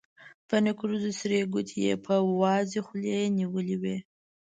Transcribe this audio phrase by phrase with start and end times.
[0.47, 3.97] په نکريزو سرې ګوتې يې په وازې خولې نيولې وې.